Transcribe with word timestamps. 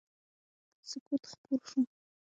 سکوت 0.89 1.23
خپور 1.31 1.59
شو. 1.69 1.79